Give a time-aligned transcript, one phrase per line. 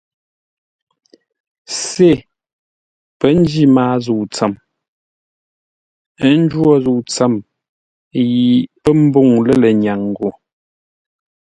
[1.83, 2.11] Sê
[3.19, 4.53] pə́ njí maa zə̂u tsəm,
[6.19, 7.33] mə́ njwó zə̂u tsəm
[8.23, 8.37] yi
[8.81, 10.29] pə́ mbûŋ lə lənyâŋ gho.